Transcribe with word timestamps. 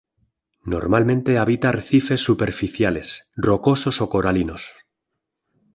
Normalmente 0.65 1.37
habita 1.37 1.69
arrecifes 1.69 2.21
superficiales, 2.23 3.29
rocosos 3.35 4.01
o 4.01 4.09
coralinos. 4.09 4.63